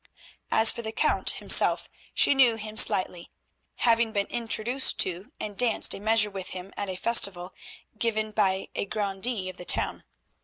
[0.49, 3.29] As for the Count himself she knew him slightly,
[3.75, 7.53] having been introduced to and danced a measure with him at a festival
[7.95, 10.05] given by a grandee of the town.